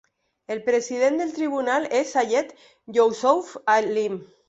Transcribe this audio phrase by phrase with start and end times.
[0.55, 2.59] El president del tribunal és Sayed
[2.99, 4.23] Yousuf Halim.